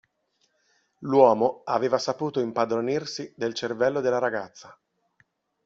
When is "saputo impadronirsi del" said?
1.99-3.53